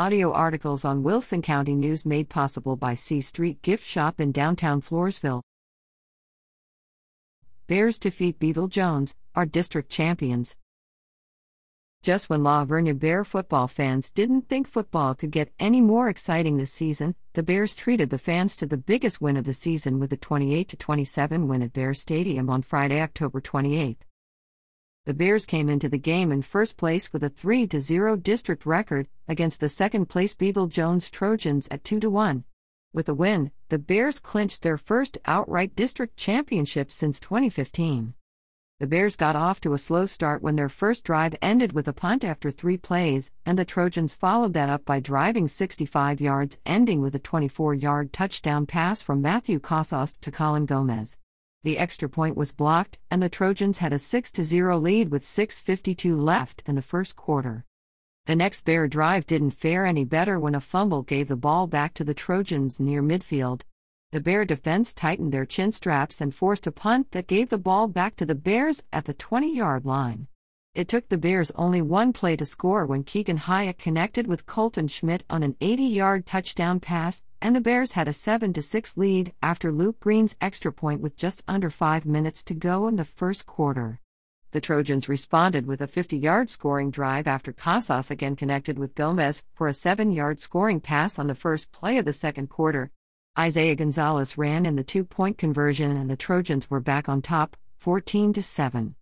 audio 0.00 0.32
articles 0.32 0.82
on 0.82 1.02
Wilson 1.02 1.42
County 1.42 1.74
News 1.74 2.06
made 2.06 2.30
possible 2.30 2.74
by 2.74 2.94
C 2.94 3.20
Street 3.20 3.60
Gift 3.60 3.86
Shop 3.86 4.18
in 4.18 4.32
downtown 4.32 4.80
Floresville. 4.80 5.42
Bears 7.66 7.98
defeat 7.98 8.38
Beeville 8.38 8.70
Jones, 8.70 9.14
are 9.34 9.44
district 9.44 9.90
champions. 9.90 10.56
Just 12.02 12.30
when 12.30 12.42
La 12.42 12.64
Vernia 12.64 12.98
Bear 12.98 13.24
football 13.24 13.68
fans 13.68 14.10
didn't 14.10 14.48
think 14.48 14.66
football 14.66 15.14
could 15.14 15.32
get 15.32 15.52
any 15.58 15.82
more 15.82 16.08
exciting 16.08 16.56
this 16.56 16.72
season, 16.72 17.14
the 17.34 17.42
Bears 17.42 17.74
treated 17.74 18.08
the 18.08 18.16
fans 18.16 18.56
to 18.56 18.64
the 18.64 18.78
biggest 18.78 19.20
win 19.20 19.36
of 19.36 19.44
the 19.44 19.52
season 19.52 20.00
with 20.00 20.10
a 20.14 20.16
28 20.16 20.78
27 20.78 21.46
win 21.46 21.60
at 21.60 21.74
Bear 21.74 21.92
Stadium 21.92 22.48
on 22.48 22.62
Friday, 22.62 23.02
October 23.02 23.42
28. 23.42 24.06
The 25.10 25.14
Bears 25.14 25.44
came 25.44 25.68
into 25.68 25.88
the 25.88 25.98
game 25.98 26.30
in 26.30 26.40
first 26.40 26.76
place 26.76 27.12
with 27.12 27.24
a 27.24 27.28
3 27.28 27.68
0 27.80 28.14
district 28.14 28.64
record 28.64 29.08
against 29.26 29.58
the 29.58 29.68
second 29.68 30.06
place 30.06 30.34
Beeville 30.34 30.68
Jones 30.68 31.10
Trojans 31.10 31.66
at 31.72 31.82
2 31.82 32.08
1. 32.08 32.44
With 32.92 33.06
the 33.06 33.14
win, 33.14 33.50
the 33.70 33.78
Bears 33.80 34.20
clinched 34.20 34.62
their 34.62 34.76
first 34.76 35.18
outright 35.24 35.74
district 35.74 36.16
championship 36.16 36.92
since 36.92 37.18
2015. 37.18 38.14
The 38.78 38.86
Bears 38.86 39.16
got 39.16 39.34
off 39.34 39.60
to 39.62 39.72
a 39.72 39.78
slow 39.78 40.06
start 40.06 40.42
when 40.42 40.54
their 40.54 40.68
first 40.68 41.02
drive 41.02 41.34
ended 41.42 41.72
with 41.72 41.88
a 41.88 41.92
punt 41.92 42.22
after 42.22 42.52
three 42.52 42.76
plays, 42.76 43.32
and 43.44 43.58
the 43.58 43.64
Trojans 43.64 44.14
followed 44.14 44.52
that 44.52 44.70
up 44.70 44.84
by 44.84 45.00
driving 45.00 45.48
65 45.48 46.20
yards, 46.20 46.56
ending 46.64 47.00
with 47.00 47.16
a 47.16 47.18
24 47.18 47.74
yard 47.74 48.12
touchdown 48.12 48.64
pass 48.64 49.02
from 49.02 49.20
Matthew 49.20 49.58
Casas 49.58 50.12
to 50.20 50.30
Colin 50.30 50.66
Gomez. 50.66 51.18
The 51.62 51.78
extra 51.78 52.08
point 52.08 52.36
was 52.36 52.52
blocked, 52.52 52.98
and 53.10 53.22
the 53.22 53.28
Trojans 53.28 53.78
had 53.78 53.92
a 53.92 53.98
6 53.98 54.32
0 54.32 54.78
lead 54.78 55.10
with 55.10 55.22
6.52 55.22 56.18
left 56.18 56.62
in 56.66 56.74
the 56.74 56.82
first 56.82 57.16
quarter. 57.16 57.64
The 58.26 58.36
next 58.36 58.64
Bear 58.64 58.88
drive 58.88 59.26
didn't 59.26 59.50
fare 59.52 59.84
any 59.84 60.04
better 60.04 60.38
when 60.38 60.54
a 60.54 60.60
fumble 60.60 61.02
gave 61.02 61.28
the 61.28 61.36
ball 61.36 61.66
back 61.66 61.94
to 61.94 62.04
the 62.04 62.14
Trojans 62.14 62.80
near 62.80 63.02
midfield, 63.02 63.62
the 64.12 64.20
Bear 64.20 64.44
defense 64.44 64.92
tightened 64.92 65.32
their 65.32 65.46
chin 65.46 65.70
straps 65.70 66.20
and 66.20 66.34
forced 66.34 66.66
a 66.66 66.72
punt 66.72 67.12
that 67.12 67.28
gave 67.28 67.48
the 67.48 67.58
ball 67.58 67.86
back 67.86 68.16
to 68.16 68.26
the 68.26 68.34
Bears 68.34 68.82
at 68.92 69.04
the 69.04 69.14
20 69.14 69.54
yard 69.54 69.84
line. 69.84 70.26
It 70.72 70.86
took 70.86 71.08
the 71.08 71.18
Bears 71.18 71.50
only 71.56 71.82
one 71.82 72.12
play 72.12 72.36
to 72.36 72.44
score 72.44 72.86
when 72.86 73.02
Keegan 73.02 73.38
Hayek 73.38 73.76
connected 73.76 74.28
with 74.28 74.46
Colton 74.46 74.86
Schmidt 74.86 75.24
on 75.28 75.42
an 75.42 75.56
80 75.60 75.82
yard 75.82 76.26
touchdown 76.26 76.78
pass, 76.78 77.24
and 77.42 77.56
the 77.56 77.60
Bears 77.60 77.92
had 77.92 78.06
a 78.06 78.12
7 78.12 78.54
6 78.54 78.96
lead 78.96 79.32
after 79.42 79.72
Luke 79.72 79.98
Green's 79.98 80.36
extra 80.40 80.72
point 80.72 81.00
with 81.00 81.16
just 81.16 81.42
under 81.48 81.70
five 81.70 82.06
minutes 82.06 82.44
to 82.44 82.54
go 82.54 82.86
in 82.86 82.94
the 82.94 83.04
first 83.04 83.46
quarter. 83.46 83.98
The 84.52 84.60
Trojans 84.60 85.08
responded 85.08 85.66
with 85.66 85.80
a 85.80 85.88
50 85.88 86.16
yard 86.16 86.48
scoring 86.48 86.92
drive 86.92 87.26
after 87.26 87.52
Casas 87.52 88.08
again 88.08 88.36
connected 88.36 88.78
with 88.78 88.94
Gomez 88.94 89.42
for 89.52 89.66
a 89.66 89.74
7 89.74 90.12
yard 90.12 90.38
scoring 90.38 90.80
pass 90.80 91.18
on 91.18 91.26
the 91.26 91.34
first 91.34 91.72
play 91.72 91.98
of 91.98 92.04
the 92.04 92.12
second 92.12 92.48
quarter, 92.48 92.92
Isaiah 93.36 93.74
Gonzalez 93.74 94.36
ran 94.38 94.66
in 94.66 94.76
the 94.76 94.84
two 94.84 95.02
point 95.02 95.36
conversion 95.36 95.96
and 95.96 96.08
the 96.08 96.16
Trojans 96.16 96.70
were 96.70 96.80
back 96.80 97.08
on 97.08 97.22
top, 97.22 97.56
14 97.78 98.34
7. 98.34 98.94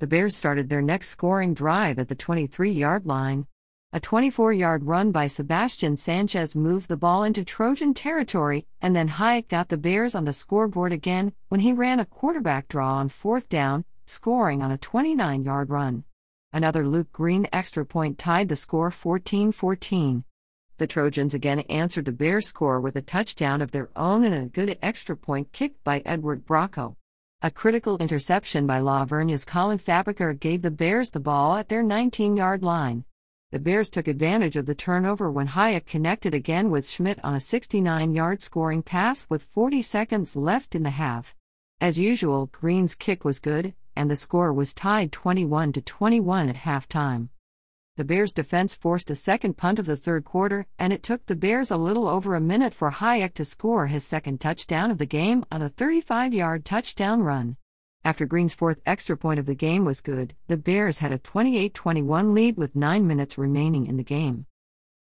The 0.00 0.08
Bears 0.08 0.34
started 0.34 0.68
their 0.68 0.82
next 0.82 1.10
scoring 1.10 1.54
drive 1.54 2.00
at 2.00 2.08
the 2.08 2.16
23 2.16 2.72
yard 2.72 3.06
line. 3.06 3.46
A 3.92 4.00
24 4.00 4.52
yard 4.52 4.84
run 4.86 5.12
by 5.12 5.28
Sebastian 5.28 5.96
Sanchez 5.96 6.56
moved 6.56 6.88
the 6.88 6.96
ball 6.96 7.22
into 7.22 7.44
Trojan 7.44 7.94
territory, 7.94 8.66
and 8.82 8.96
then 8.96 9.08
Hayek 9.08 9.48
got 9.48 9.68
the 9.68 9.76
Bears 9.76 10.16
on 10.16 10.24
the 10.24 10.32
scoreboard 10.32 10.92
again 10.92 11.32
when 11.48 11.60
he 11.60 11.72
ran 11.72 12.00
a 12.00 12.04
quarterback 12.04 12.66
draw 12.66 12.94
on 12.94 13.08
fourth 13.08 13.48
down, 13.48 13.84
scoring 14.04 14.62
on 14.62 14.72
a 14.72 14.78
29 14.78 15.44
yard 15.44 15.70
run. 15.70 16.02
Another 16.52 16.84
Luke 16.88 17.12
Green 17.12 17.46
extra 17.52 17.86
point 17.86 18.18
tied 18.18 18.48
the 18.48 18.56
score 18.56 18.90
14 18.90 19.52
14. 19.52 20.24
The 20.78 20.88
Trojans 20.88 21.34
again 21.34 21.60
answered 21.60 22.06
the 22.06 22.12
Bears' 22.12 22.48
score 22.48 22.80
with 22.80 22.96
a 22.96 23.02
touchdown 23.02 23.62
of 23.62 23.70
their 23.70 23.90
own 23.94 24.24
and 24.24 24.34
a 24.34 24.48
good 24.48 24.76
extra 24.82 25.16
point 25.16 25.52
kicked 25.52 25.84
by 25.84 26.02
Edward 26.04 26.44
Bracco. 26.44 26.96
A 27.44 27.50
critical 27.50 27.98
interception 27.98 28.66
by 28.66 28.78
La 28.78 29.04
Vernia's 29.04 29.44
Colin 29.44 29.76
Fabriker 29.76 30.32
gave 30.32 30.62
the 30.62 30.70
Bears 30.70 31.10
the 31.10 31.20
ball 31.20 31.56
at 31.56 31.68
their 31.68 31.82
19 31.82 32.38
yard 32.38 32.62
line. 32.62 33.04
The 33.52 33.58
Bears 33.58 33.90
took 33.90 34.08
advantage 34.08 34.56
of 34.56 34.64
the 34.64 34.74
turnover 34.74 35.30
when 35.30 35.48
Hayek 35.48 35.84
connected 35.84 36.32
again 36.32 36.70
with 36.70 36.88
Schmidt 36.88 37.22
on 37.22 37.34
a 37.34 37.40
69 37.40 38.14
yard 38.14 38.40
scoring 38.40 38.82
pass 38.82 39.26
with 39.28 39.42
40 39.42 39.82
seconds 39.82 40.34
left 40.34 40.74
in 40.74 40.84
the 40.84 40.96
half. 40.96 41.34
As 41.82 41.98
usual, 41.98 42.46
Green's 42.46 42.94
kick 42.94 43.26
was 43.26 43.40
good, 43.40 43.74
and 43.94 44.10
the 44.10 44.16
score 44.16 44.50
was 44.50 44.72
tied 44.72 45.12
21 45.12 45.74
21 45.74 46.48
at 46.48 46.56
halftime. 46.56 47.28
The 47.96 48.04
Bears' 48.04 48.32
defense 48.32 48.74
forced 48.74 49.08
a 49.12 49.14
second 49.14 49.56
punt 49.56 49.78
of 49.78 49.86
the 49.86 49.96
third 49.96 50.24
quarter, 50.24 50.66
and 50.80 50.92
it 50.92 51.00
took 51.00 51.26
the 51.26 51.36
Bears 51.36 51.70
a 51.70 51.76
little 51.76 52.08
over 52.08 52.34
a 52.34 52.40
minute 52.40 52.74
for 52.74 52.90
Hayek 52.90 53.34
to 53.34 53.44
score 53.44 53.86
his 53.86 54.04
second 54.04 54.40
touchdown 54.40 54.90
of 54.90 54.98
the 54.98 55.06
game 55.06 55.44
on 55.52 55.62
a 55.62 55.68
35 55.68 56.34
yard 56.34 56.64
touchdown 56.64 57.22
run. 57.22 57.56
After 58.04 58.26
Green's 58.26 58.52
fourth 58.52 58.80
extra 58.84 59.16
point 59.16 59.38
of 59.38 59.46
the 59.46 59.54
game 59.54 59.84
was 59.84 60.00
good, 60.00 60.34
the 60.48 60.56
Bears 60.56 60.98
had 60.98 61.12
a 61.12 61.18
28 61.18 61.72
21 61.72 62.34
lead 62.34 62.56
with 62.56 62.74
9 62.74 63.06
minutes 63.06 63.38
remaining 63.38 63.86
in 63.86 63.96
the 63.96 64.02
game. 64.02 64.46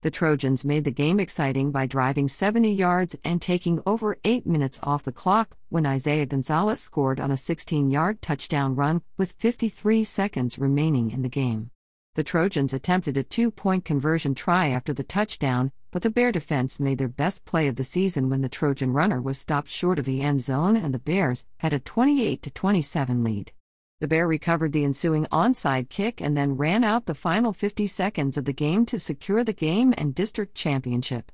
The 0.00 0.10
Trojans 0.10 0.64
made 0.64 0.84
the 0.84 0.90
game 0.90 1.20
exciting 1.20 1.70
by 1.70 1.84
driving 1.84 2.26
70 2.26 2.72
yards 2.72 3.14
and 3.22 3.42
taking 3.42 3.82
over 3.84 4.16
8 4.24 4.46
minutes 4.46 4.80
off 4.82 5.02
the 5.02 5.12
clock 5.12 5.58
when 5.68 5.84
Isaiah 5.84 6.24
Gonzalez 6.24 6.80
scored 6.80 7.20
on 7.20 7.30
a 7.30 7.36
16 7.36 7.90
yard 7.90 8.22
touchdown 8.22 8.74
run 8.74 9.02
with 9.18 9.32
53 9.32 10.04
seconds 10.04 10.58
remaining 10.58 11.10
in 11.10 11.20
the 11.20 11.28
game. 11.28 11.70
The 12.18 12.24
Trojans 12.24 12.72
attempted 12.72 13.16
a 13.16 13.22
two 13.22 13.52
point 13.52 13.84
conversion 13.84 14.34
try 14.34 14.70
after 14.70 14.92
the 14.92 15.04
touchdown, 15.04 15.70
but 15.92 16.02
the 16.02 16.10
Bear 16.10 16.32
defense 16.32 16.80
made 16.80 16.98
their 16.98 17.06
best 17.06 17.44
play 17.44 17.68
of 17.68 17.76
the 17.76 17.84
season 17.84 18.28
when 18.28 18.40
the 18.40 18.48
Trojan 18.48 18.92
runner 18.92 19.22
was 19.22 19.38
stopped 19.38 19.68
short 19.68 20.00
of 20.00 20.04
the 20.04 20.20
end 20.20 20.40
zone 20.40 20.74
and 20.74 20.92
the 20.92 20.98
Bears 20.98 21.44
had 21.58 21.72
a 21.72 21.78
28 21.78 22.50
27 22.52 23.22
lead. 23.22 23.52
The 24.00 24.08
Bear 24.08 24.26
recovered 24.26 24.72
the 24.72 24.82
ensuing 24.82 25.26
onside 25.26 25.90
kick 25.90 26.20
and 26.20 26.36
then 26.36 26.56
ran 26.56 26.82
out 26.82 27.06
the 27.06 27.14
final 27.14 27.52
50 27.52 27.86
seconds 27.86 28.36
of 28.36 28.46
the 28.46 28.52
game 28.52 28.84
to 28.86 28.98
secure 28.98 29.44
the 29.44 29.52
game 29.52 29.94
and 29.96 30.12
district 30.12 30.56
championship. 30.56 31.30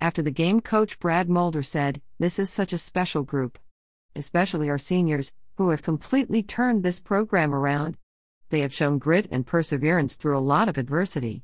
After 0.00 0.20
the 0.20 0.32
game, 0.32 0.60
coach 0.60 0.98
Brad 0.98 1.28
Mulder 1.30 1.62
said, 1.62 2.02
This 2.18 2.40
is 2.40 2.50
such 2.50 2.72
a 2.72 2.78
special 2.78 3.22
group. 3.22 3.56
Especially 4.16 4.68
our 4.68 4.78
seniors, 4.78 5.32
who 5.58 5.70
have 5.70 5.82
completely 5.82 6.42
turned 6.42 6.82
this 6.82 6.98
program 6.98 7.54
around 7.54 7.96
they 8.50 8.60
have 8.60 8.72
shown 8.72 8.98
grit 8.98 9.28
and 9.30 9.46
perseverance 9.46 10.14
through 10.14 10.36
a 10.36 10.40
lot 10.40 10.68
of 10.68 10.78
adversity. 10.78 11.42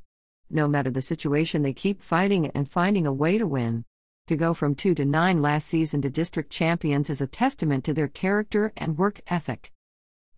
No 0.50 0.68
matter 0.68 0.90
the 0.90 1.02
situation, 1.02 1.62
they 1.62 1.72
keep 1.72 2.02
fighting 2.02 2.48
and 2.54 2.70
finding 2.70 3.06
a 3.06 3.12
way 3.12 3.38
to 3.38 3.46
win. 3.46 3.84
To 4.28 4.36
go 4.36 4.54
from 4.54 4.74
2 4.74 4.94
to 4.94 5.04
9 5.04 5.42
last 5.42 5.66
season 5.66 6.00
to 6.02 6.10
district 6.10 6.50
champions 6.50 7.10
is 7.10 7.20
a 7.20 7.26
testament 7.26 7.84
to 7.84 7.92
their 7.92 8.08
character 8.08 8.72
and 8.76 8.96
work 8.96 9.20
ethic. 9.26 9.72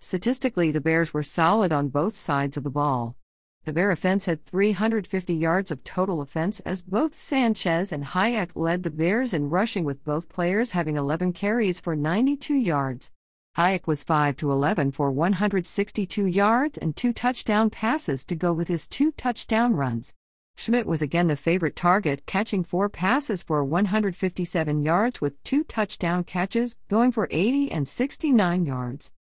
Statistically, 0.00 0.70
the 0.70 0.80
Bears 0.80 1.14
were 1.14 1.22
solid 1.22 1.72
on 1.72 1.88
both 1.88 2.16
sides 2.16 2.56
of 2.56 2.64
the 2.64 2.70
ball. 2.70 3.16
The 3.64 3.72
Bear 3.72 3.90
offense 3.90 4.26
had 4.26 4.44
350 4.44 5.34
yards 5.34 5.70
of 5.70 5.82
total 5.82 6.20
offense 6.20 6.60
as 6.60 6.82
both 6.82 7.14
Sanchez 7.14 7.90
and 7.90 8.04
Hayek 8.04 8.50
led 8.54 8.84
the 8.84 8.90
Bears 8.90 9.32
in 9.32 9.50
rushing 9.50 9.84
with 9.84 10.04
both 10.04 10.28
players 10.28 10.70
having 10.70 10.96
11 10.96 11.32
carries 11.32 11.80
for 11.80 11.96
92 11.96 12.54
yards. 12.54 13.10
Hayek 13.56 13.86
was 13.86 14.04
5 14.04 14.36
to 14.36 14.52
11 14.52 14.92
for 14.92 15.10
162 15.10 16.26
yards 16.26 16.76
and 16.76 16.94
two 16.94 17.14
touchdown 17.14 17.70
passes 17.70 18.22
to 18.26 18.34
go 18.34 18.52
with 18.52 18.68
his 18.68 18.86
two 18.86 19.12
touchdown 19.12 19.72
runs. 19.72 20.12
Schmidt 20.58 20.84
was 20.84 21.00
again 21.00 21.28
the 21.28 21.36
favorite 21.36 21.74
target, 21.74 22.26
catching 22.26 22.62
four 22.62 22.90
passes 22.90 23.42
for 23.42 23.64
157 23.64 24.82
yards 24.82 25.22
with 25.22 25.42
two 25.42 25.64
touchdown 25.64 26.22
catches, 26.22 26.76
going 26.88 27.10
for 27.10 27.28
80 27.30 27.72
and 27.72 27.88
69 27.88 28.66
yards. 28.66 29.12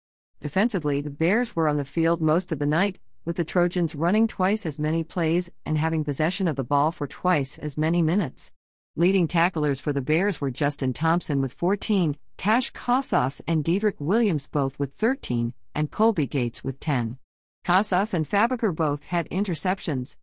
Defensively, 0.42 1.00
the 1.00 1.10
Bears 1.10 1.56
were 1.56 1.70
on 1.70 1.78
the 1.78 1.86
field 1.86 2.20
most 2.20 2.52
of 2.52 2.60
the 2.60 2.66
night, 2.66 3.00
with 3.24 3.38
the 3.38 3.46
Trojans 3.46 3.96
running 3.96 4.28
twice 4.28 4.66
as 4.66 4.78
many 4.78 5.02
plays 5.06 5.50
and 5.66 5.78
having 5.78 6.04
possession 6.04 6.50
of 6.50 6.58
the 6.58 6.64
ball 6.66 6.92
for 6.92 7.08
twice 7.08 7.58
as 7.58 7.78
many 7.78 8.02
minutes. 8.02 8.52
Leading 8.98 9.30
tacklers 9.30 9.80
for 9.80 9.94
the 9.94 10.02
Bears 10.02 10.42
were 10.42 10.52
Justin 10.52 10.92
Thompson 10.92 11.42
with 11.42 11.54
14, 11.54 12.18
Cash 12.38 12.72
Casas 12.72 13.42
and 13.48 13.64
Diedrich 13.64 14.00
Williams 14.00 14.48
both 14.48 14.80
with 14.80 14.94
13, 14.94 15.54
and 15.74 15.92
Colby 15.92 16.28
Gates 16.28 16.64
with 16.64 16.80
10. 16.80 17.18
Casas 17.64 18.14
and 18.14 18.28
Fabriker 18.28 18.76
both 18.76 19.06
had 19.06 19.30
interceptions. 19.30 20.18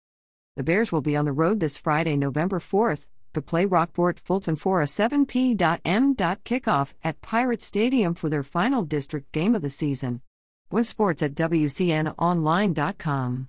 The 0.56 0.62
Bears 0.62 0.92
will 0.92 1.00
be 1.00 1.16
on 1.16 1.24
the 1.24 1.32
road 1.32 1.60
this 1.60 1.78
Friday, 1.78 2.16
November 2.16 2.58
4th, 2.58 3.06
to 3.32 3.40
play 3.40 3.64
Rockport 3.64 4.20
Fulton 4.20 4.56
for 4.56 4.82
a 4.82 4.86
7p.m. 4.86 6.14
kickoff 6.44 6.92
at 7.02 7.22
Pirate 7.22 7.62
Stadium 7.62 8.12
for 8.14 8.28
their 8.28 8.42
final 8.42 8.84
district 8.84 9.32
game 9.32 9.54
of 9.54 9.62
the 9.62 9.70
season. 9.70 10.20
Win 10.70 10.84
sports 10.84 11.22
at 11.22 11.34
WCNOnline.com. 11.34 13.48